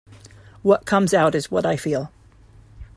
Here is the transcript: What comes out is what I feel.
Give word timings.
What 0.63 0.87
comes 0.87 1.13
out 1.13 1.35
is 1.35 1.51
what 1.51 1.63
I 1.63 1.77
feel. 1.77 2.11